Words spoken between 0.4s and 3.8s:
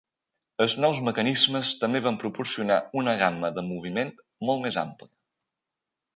Els nous mecanismes també van proporcionar una gama de